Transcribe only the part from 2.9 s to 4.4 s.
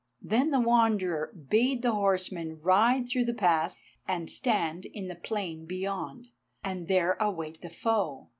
through the pass and